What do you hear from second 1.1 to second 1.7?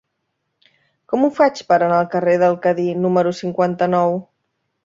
Com ho faig